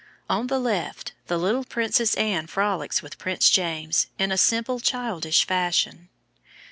On 0.27 0.47
the 0.47 0.57
left 0.57 1.13
the 1.27 1.37
little 1.37 1.63
Princess 1.63 2.15
Anne 2.15 2.47
frolics 2.47 3.03
with 3.03 3.19
Prince 3.19 3.51
James 3.51 4.07
in 4.17 4.35
simple 4.35 4.79
childish 4.79 5.45
fashion. 5.45 6.09